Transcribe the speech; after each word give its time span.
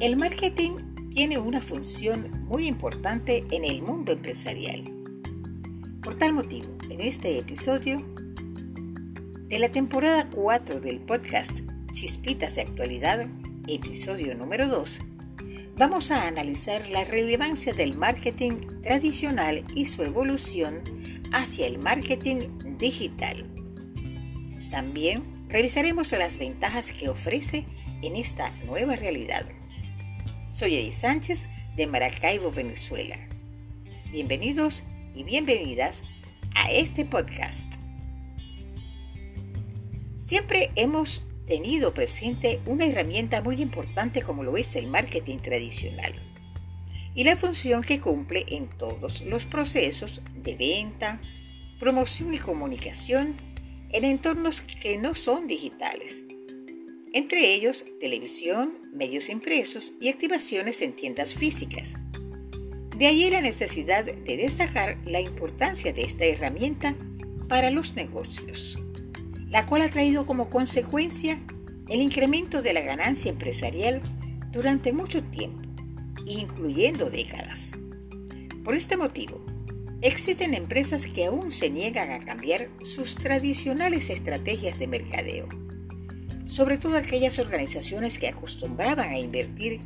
El 0.00 0.16
marketing 0.16 1.10
tiene 1.10 1.36
una 1.36 1.60
función 1.60 2.46
muy 2.46 2.66
importante 2.66 3.44
en 3.50 3.66
el 3.66 3.82
mundo 3.82 4.12
empresarial. 4.12 4.84
Por 6.02 6.16
tal 6.16 6.32
motivo, 6.32 6.68
en 6.88 7.02
este 7.02 7.38
episodio 7.38 7.98
de 9.48 9.58
la 9.58 9.68
temporada 9.68 10.30
4 10.30 10.80
del 10.80 11.00
podcast 11.00 11.68
Chispitas 11.92 12.54
de 12.54 12.62
Actualidad, 12.62 13.26
episodio 13.68 14.34
número 14.34 14.68
2, 14.68 15.02
vamos 15.76 16.10
a 16.10 16.26
analizar 16.26 16.88
la 16.88 17.04
relevancia 17.04 17.74
del 17.74 17.94
marketing 17.94 18.80
tradicional 18.80 19.66
y 19.74 19.84
su 19.84 20.02
evolución 20.02 20.82
hacia 21.30 21.66
el 21.66 21.78
marketing 21.78 22.48
digital. 22.78 23.44
También 24.70 25.44
revisaremos 25.50 26.10
las 26.12 26.38
ventajas 26.38 26.90
que 26.90 27.10
ofrece 27.10 27.66
en 28.00 28.16
esta 28.16 28.48
nueva 28.64 28.96
realidad. 28.96 29.44
Soy 30.52 30.74
Eddie 30.74 30.92
Sánchez 30.92 31.48
de 31.76 31.86
Maracaibo, 31.86 32.50
Venezuela. 32.50 33.16
Bienvenidos 34.10 34.82
y 35.14 35.22
bienvenidas 35.22 36.02
a 36.56 36.72
este 36.72 37.04
podcast. 37.04 37.76
Siempre 40.18 40.72
hemos 40.74 41.24
tenido 41.46 41.94
presente 41.94 42.60
una 42.66 42.84
herramienta 42.84 43.40
muy 43.42 43.62
importante 43.62 44.22
como 44.22 44.42
lo 44.42 44.56
es 44.56 44.74
el 44.74 44.88
marketing 44.88 45.38
tradicional 45.38 46.14
y 47.14 47.22
la 47.22 47.36
función 47.36 47.82
que 47.82 48.00
cumple 48.00 48.44
en 48.48 48.68
todos 48.68 49.22
los 49.22 49.44
procesos 49.44 50.20
de 50.34 50.56
venta, 50.56 51.20
promoción 51.78 52.34
y 52.34 52.38
comunicación 52.38 53.36
en 53.90 54.04
entornos 54.04 54.60
que 54.60 54.98
no 54.98 55.14
son 55.14 55.46
digitales 55.46 56.24
entre 57.12 57.52
ellos 57.54 57.84
televisión, 57.98 58.78
medios 58.92 59.28
impresos 59.30 59.92
y 60.00 60.08
activaciones 60.08 60.80
en 60.82 60.92
tiendas 60.92 61.34
físicas. 61.34 61.98
De 62.96 63.06
allí 63.06 63.30
la 63.30 63.40
necesidad 63.40 64.04
de 64.04 64.36
destacar 64.36 64.98
la 65.04 65.20
importancia 65.20 65.92
de 65.92 66.02
esta 66.02 66.24
herramienta 66.24 66.94
para 67.48 67.70
los 67.70 67.96
negocios, 67.96 68.78
la 69.48 69.66
cual 69.66 69.82
ha 69.82 69.90
traído 69.90 70.26
como 70.26 70.50
consecuencia 70.50 71.40
el 71.88 72.00
incremento 72.00 72.62
de 72.62 72.72
la 72.72 72.82
ganancia 72.82 73.30
empresarial 73.30 74.00
durante 74.52 74.92
mucho 74.92 75.24
tiempo, 75.24 75.62
incluyendo 76.26 77.10
décadas. 77.10 77.72
Por 78.62 78.76
este 78.76 78.96
motivo, 78.96 79.44
existen 80.02 80.54
empresas 80.54 81.06
que 81.06 81.26
aún 81.26 81.50
se 81.50 81.70
niegan 81.70 82.12
a 82.12 82.24
cambiar 82.24 82.68
sus 82.82 83.16
tradicionales 83.16 84.10
estrategias 84.10 84.78
de 84.78 84.86
mercadeo 84.86 85.48
sobre 86.50 86.78
todo 86.78 86.96
aquellas 86.96 87.38
organizaciones 87.38 88.18
que 88.18 88.26
acostumbraban 88.26 89.10
a 89.10 89.18
invertir 89.18 89.80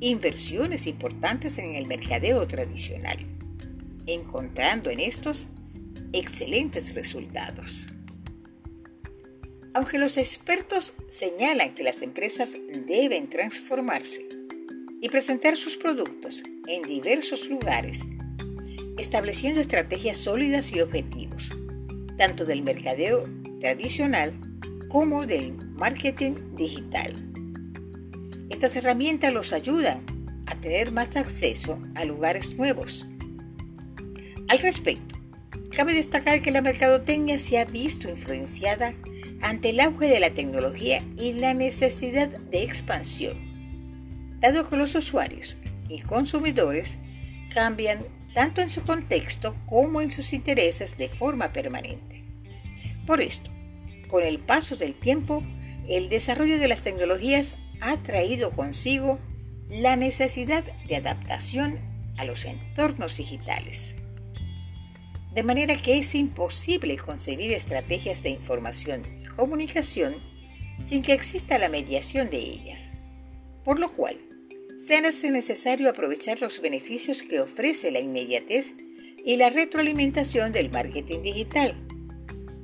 inversiones 0.00 0.86
importantes 0.86 1.58
en 1.58 1.74
el 1.74 1.86
mercadeo 1.86 2.48
tradicional, 2.48 3.18
encontrando 4.06 4.88
en 4.88 4.98
estos 4.98 5.46
excelentes 6.14 6.94
resultados. 6.94 7.88
Aunque 9.74 9.98
los 9.98 10.16
expertos 10.16 10.94
señalan 11.08 11.74
que 11.74 11.82
las 11.82 12.00
empresas 12.00 12.56
deben 12.86 13.28
transformarse 13.28 14.26
y 15.02 15.08
presentar 15.10 15.54
sus 15.54 15.76
productos 15.76 16.42
en 16.66 16.82
diversos 16.82 17.50
lugares, 17.50 18.08
estableciendo 18.96 19.60
estrategias 19.60 20.16
sólidas 20.16 20.72
y 20.72 20.80
objetivos, 20.80 21.54
tanto 22.16 22.46
del 22.46 22.62
mercadeo 22.62 23.28
tradicional 23.60 24.32
como 24.88 25.26
del 25.26 25.69
marketing 25.80 26.34
digital. 26.56 27.14
Estas 28.50 28.76
herramientas 28.76 29.32
los 29.32 29.54
ayudan 29.54 30.02
a 30.44 30.54
tener 30.56 30.92
más 30.92 31.16
acceso 31.16 31.80
a 31.94 32.04
lugares 32.04 32.54
nuevos. 32.58 33.08
Al 34.48 34.58
respecto, 34.58 35.18
cabe 35.74 35.94
destacar 35.94 36.42
que 36.42 36.50
la 36.50 36.60
mercadotecnia 36.60 37.38
se 37.38 37.58
ha 37.58 37.64
visto 37.64 38.10
influenciada 38.10 38.92
ante 39.40 39.70
el 39.70 39.80
auge 39.80 40.06
de 40.06 40.20
la 40.20 40.34
tecnología 40.34 41.02
y 41.16 41.32
la 41.32 41.54
necesidad 41.54 42.28
de 42.28 42.62
expansión, 42.62 43.38
dado 44.38 44.68
que 44.68 44.76
los 44.76 44.94
usuarios 44.94 45.56
y 45.88 46.02
consumidores 46.02 46.98
cambian 47.54 48.04
tanto 48.34 48.60
en 48.60 48.68
su 48.68 48.82
contexto 48.82 49.56
como 49.64 50.02
en 50.02 50.10
sus 50.10 50.34
intereses 50.34 50.98
de 50.98 51.08
forma 51.08 51.54
permanente. 51.54 52.22
Por 53.06 53.22
esto, 53.22 53.50
con 54.08 54.22
el 54.22 54.40
paso 54.40 54.76
del 54.76 54.94
tiempo, 54.94 55.42
el 55.90 56.08
desarrollo 56.08 56.58
de 56.60 56.68
las 56.68 56.82
tecnologías 56.82 57.56
ha 57.80 57.96
traído 58.02 58.52
consigo 58.52 59.18
la 59.68 59.96
necesidad 59.96 60.64
de 60.86 60.96
adaptación 60.96 61.80
a 62.16 62.24
los 62.24 62.44
entornos 62.44 63.16
digitales. 63.16 63.96
De 65.34 65.42
manera 65.42 65.80
que 65.82 65.98
es 65.98 66.14
imposible 66.14 66.96
concebir 66.96 67.52
estrategias 67.52 68.22
de 68.22 68.30
información 68.30 69.02
y 69.20 69.24
comunicación 69.26 70.16
sin 70.80 71.02
que 71.02 71.12
exista 71.12 71.58
la 71.58 71.68
mediación 71.68 72.30
de 72.30 72.38
ellas, 72.38 72.92
por 73.64 73.80
lo 73.80 73.92
cual 73.92 74.16
se 74.78 74.96
hace 74.96 75.30
necesario 75.30 75.90
aprovechar 75.90 76.40
los 76.40 76.60
beneficios 76.62 77.22
que 77.22 77.40
ofrece 77.40 77.90
la 77.90 78.00
inmediatez 78.00 78.74
y 79.24 79.36
la 79.36 79.50
retroalimentación 79.50 80.52
del 80.52 80.70
marketing 80.70 81.22
digital 81.22 81.74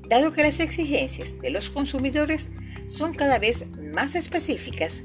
dado 0.09 0.33
que 0.33 0.43
las 0.43 0.61
exigencias 0.61 1.41
de 1.41 1.51
los 1.51 1.71
consumidores 1.71 2.49
son 2.89 3.15
cada 3.15 3.39
vez 3.39 3.67
más 3.95 4.15
específicas 4.15 5.05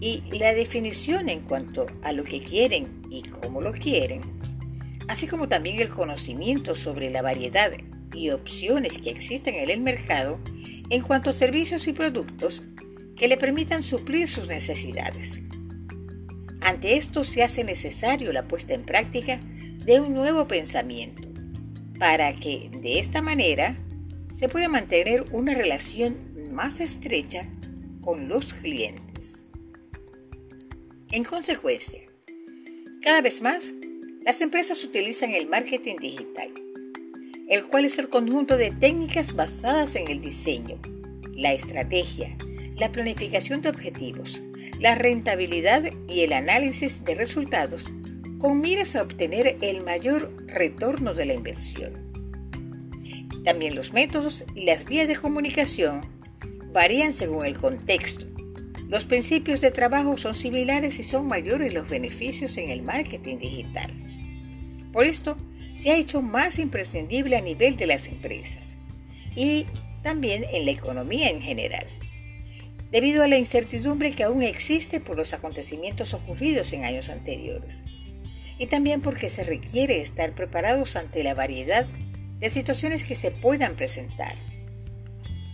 y 0.00 0.22
la 0.38 0.54
definición 0.54 1.28
en 1.28 1.40
cuanto 1.40 1.86
a 2.02 2.12
lo 2.12 2.24
que 2.24 2.42
quieren 2.42 3.02
y 3.10 3.22
cómo 3.22 3.60
lo 3.60 3.72
quieren, 3.72 4.22
así 5.08 5.26
como 5.26 5.48
también 5.48 5.80
el 5.80 5.90
conocimiento 5.90 6.74
sobre 6.74 7.10
la 7.10 7.22
variedad 7.22 7.72
y 8.14 8.30
opciones 8.30 8.98
que 8.98 9.10
existen 9.10 9.54
en 9.54 9.70
el 9.70 9.80
mercado 9.80 10.38
en 10.88 11.02
cuanto 11.02 11.30
a 11.30 11.34
servicios 11.34 11.86
y 11.86 11.92
productos 11.92 12.62
que 13.16 13.28
le 13.28 13.36
permitan 13.36 13.82
suplir 13.82 14.28
sus 14.28 14.48
necesidades. 14.48 15.42
Ante 16.62 16.96
esto 16.96 17.24
se 17.24 17.42
hace 17.42 17.64
necesario 17.64 18.32
la 18.32 18.44
puesta 18.44 18.74
en 18.74 18.82
práctica 18.82 19.40
de 19.84 20.00
un 20.00 20.14
nuevo 20.14 20.46
pensamiento 20.46 21.28
para 21.98 22.34
que 22.34 22.70
de 22.80 22.98
esta 22.98 23.22
manera 23.22 23.76
se 24.32 24.48
puede 24.48 24.68
mantener 24.68 25.26
una 25.32 25.54
relación 25.54 26.16
más 26.50 26.80
estrecha 26.80 27.42
con 28.00 28.28
los 28.28 28.54
clientes. 28.54 29.46
En 31.12 31.24
consecuencia, 31.24 32.00
cada 33.02 33.20
vez 33.20 33.40
más, 33.42 33.72
las 34.24 34.40
empresas 34.42 34.84
utilizan 34.84 35.30
el 35.30 35.48
marketing 35.48 35.96
digital, 35.96 36.50
el 37.48 37.66
cual 37.66 37.86
es 37.86 37.98
el 37.98 38.08
conjunto 38.08 38.56
de 38.56 38.70
técnicas 38.70 39.34
basadas 39.34 39.96
en 39.96 40.08
el 40.08 40.20
diseño, 40.20 40.78
la 41.32 41.52
estrategia, 41.52 42.36
la 42.76 42.92
planificación 42.92 43.62
de 43.62 43.70
objetivos, 43.70 44.42
la 44.78 44.94
rentabilidad 44.94 45.84
y 46.08 46.20
el 46.20 46.32
análisis 46.32 47.04
de 47.04 47.14
resultados 47.14 47.92
con 48.38 48.60
miras 48.60 48.96
a 48.96 49.02
obtener 49.02 49.58
el 49.60 49.82
mayor 49.82 50.34
retorno 50.46 51.12
de 51.12 51.26
la 51.26 51.34
inversión. 51.34 52.10
También 53.44 53.74
los 53.74 53.92
métodos 53.92 54.44
y 54.54 54.64
las 54.64 54.86
vías 54.86 55.08
de 55.08 55.16
comunicación 55.16 56.19
varían 56.72 57.12
según 57.12 57.46
el 57.46 57.56
contexto. 57.56 58.26
Los 58.88 59.06
principios 59.06 59.60
de 59.60 59.70
trabajo 59.70 60.16
son 60.16 60.34
similares 60.34 60.98
y 60.98 61.02
son 61.02 61.26
mayores 61.26 61.72
los 61.72 61.88
beneficios 61.88 62.56
en 62.58 62.70
el 62.70 62.82
marketing 62.82 63.38
digital. 63.38 63.90
Por 64.92 65.04
esto, 65.04 65.36
se 65.72 65.90
ha 65.90 65.96
hecho 65.96 66.22
más 66.22 66.58
imprescindible 66.58 67.36
a 67.36 67.40
nivel 67.40 67.76
de 67.76 67.86
las 67.86 68.08
empresas 68.08 68.78
y 69.36 69.66
también 70.02 70.44
en 70.52 70.64
la 70.64 70.72
economía 70.72 71.30
en 71.30 71.40
general, 71.40 71.86
debido 72.90 73.22
a 73.22 73.28
la 73.28 73.38
incertidumbre 73.38 74.10
que 74.12 74.24
aún 74.24 74.42
existe 74.42 74.98
por 74.98 75.16
los 75.16 75.32
acontecimientos 75.32 76.14
ocurridos 76.14 76.72
en 76.72 76.84
años 76.84 77.10
anteriores, 77.10 77.84
y 78.58 78.66
también 78.66 79.00
porque 79.00 79.30
se 79.30 79.44
requiere 79.44 80.00
estar 80.00 80.34
preparados 80.34 80.96
ante 80.96 81.22
la 81.22 81.34
variedad 81.34 81.86
de 82.40 82.50
situaciones 82.50 83.04
que 83.04 83.14
se 83.14 83.30
puedan 83.30 83.76
presentar. 83.76 84.36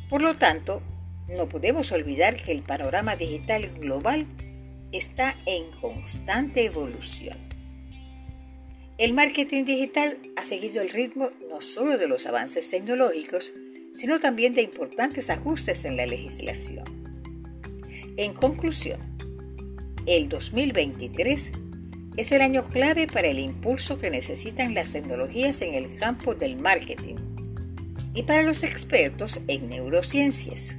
Por 0.09 0.23
lo 0.23 0.37
tanto, 0.37 0.83
no 1.29 1.49
podemos 1.49 1.93
olvidar 1.93 2.37
que 2.37 2.53
el 2.53 2.63
panorama 2.63 3.17
digital 3.17 3.69
global 3.79 4.27
está 4.93 5.37
en 5.47 5.71
constante 5.81 6.65
evolución. 6.65 7.37
El 8.99 9.13
marketing 9.13 9.65
digital 9.65 10.19
ha 10.37 10.45
seguido 10.45 10.81
el 10.81 10.89
ritmo 10.89 11.31
no 11.51 11.61
solo 11.61 11.99
de 11.99 12.09
los 12.09 12.27
avances 12.27 12.71
tecnológicos, 12.71 13.53
sino 13.93 14.21
también 14.21 14.55
de 14.55 14.63
importantes 14.63 15.29
ajustes 15.29 15.85
en 15.85 15.97
la 15.97 16.07
legislación. 16.07 16.85
En 18.17 18.33
conclusión, 18.33 19.01
el 20.07 20.29
2023 20.29 21.53
es 22.17 22.33
el 22.33 22.41
año 22.41 22.65
clave 22.69 23.07
para 23.07 23.29
el 23.29 23.39
impulso 23.39 23.99
que 23.99 24.09
necesitan 24.09 24.73
las 24.73 24.93
tecnologías 24.93 25.61
en 25.61 25.75
el 25.75 25.97
campo 25.97 26.35
del 26.35 26.57
marketing 26.57 27.17
y 28.15 28.23
para 28.23 28.43
los 28.43 28.63
expertos 28.63 29.41
en 29.49 29.69
neurociencias. 29.69 30.79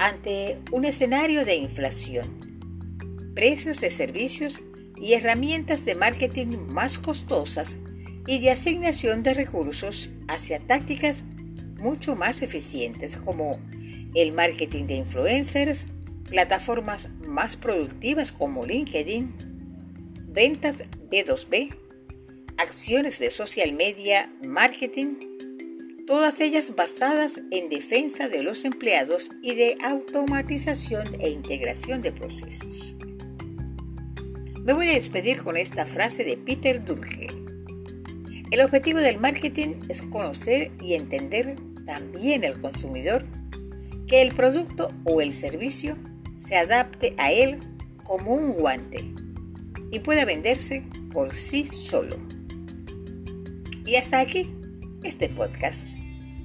Ante 0.00 0.58
un 0.70 0.84
escenario 0.84 1.44
de 1.44 1.56
inflación, 1.56 3.32
precios 3.34 3.80
de 3.80 3.90
servicios 3.90 4.62
y 4.96 5.14
herramientas 5.14 5.84
de 5.84 5.96
marketing 5.96 6.56
más 6.68 6.98
costosas 6.98 7.78
y 8.24 8.38
de 8.38 8.52
asignación 8.52 9.24
de 9.24 9.34
recursos 9.34 10.10
hacia 10.28 10.60
tácticas 10.60 11.24
mucho 11.80 12.14
más 12.14 12.42
eficientes 12.42 13.16
como 13.16 13.58
el 14.14 14.32
marketing 14.32 14.84
de 14.86 14.94
influencers, 14.94 15.88
plataformas 16.28 17.08
más 17.26 17.56
productivas 17.56 18.30
como 18.30 18.64
LinkedIn, 18.64 19.34
ventas 20.28 20.84
B2B, 21.10 21.74
acciones 22.56 23.18
de 23.18 23.30
social 23.30 23.72
media, 23.72 24.30
marketing, 24.46 25.27
todas 26.08 26.40
ellas 26.40 26.74
basadas 26.74 27.42
en 27.50 27.68
defensa 27.68 28.30
de 28.30 28.42
los 28.42 28.64
empleados 28.64 29.28
y 29.42 29.54
de 29.54 29.76
automatización 29.84 31.06
e 31.20 31.28
integración 31.28 32.00
de 32.00 32.12
procesos. 32.12 32.96
Me 34.64 34.72
voy 34.72 34.88
a 34.88 34.94
despedir 34.94 35.42
con 35.42 35.58
esta 35.58 35.84
frase 35.84 36.24
de 36.24 36.38
Peter 36.38 36.82
Durkheim. 36.82 37.46
El 38.50 38.62
objetivo 38.62 39.00
del 39.00 39.18
marketing 39.18 39.80
es 39.90 40.00
conocer 40.00 40.72
y 40.80 40.94
entender 40.94 41.56
también 41.84 42.42
al 42.46 42.58
consumidor 42.58 43.26
que 44.06 44.22
el 44.22 44.34
producto 44.34 44.88
o 45.04 45.20
el 45.20 45.34
servicio 45.34 45.98
se 46.38 46.56
adapte 46.56 47.12
a 47.18 47.32
él 47.32 47.58
como 48.02 48.32
un 48.32 48.54
guante 48.54 49.12
y 49.90 49.98
pueda 49.98 50.24
venderse 50.24 50.84
por 51.12 51.34
sí 51.34 51.66
solo. 51.66 52.16
Y 53.84 53.96
hasta 53.96 54.20
aquí 54.20 54.50
este 55.02 55.28
podcast. 55.28 55.97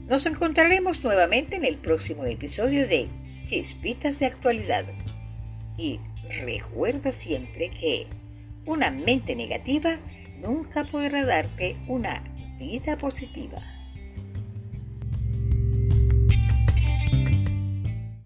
Nos 0.08 0.26
encontraremos 0.26 1.02
nuevamente 1.02 1.56
en 1.56 1.64
el 1.64 1.78
próximo 1.78 2.26
episodio 2.26 2.86
de 2.88 3.08
Chispitas 3.46 4.20
de 4.20 4.26
Actualidad. 4.26 4.84
Y 5.78 6.02
recuerda 6.46 7.14
siempre 7.14 7.72
que 7.72 8.08
una 8.66 8.92
mente 8.92 9.34
negativa 9.34 10.00
nunca 10.42 10.84
podrá 10.84 11.26
darte 11.26 11.78
una 11.88 12.22
vida 12.60 12.98
positiva. 12.98 13.73